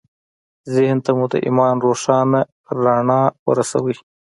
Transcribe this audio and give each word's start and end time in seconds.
ذهن 0.73 0.97
ته 1.05 1.11
مو 1.17 1.25
د 1.31 1.33
ایمان 1.45 1.75
روښانه 1.85 2.41
رڼا 2.83 3.21
ورسوئ 3.47 3.95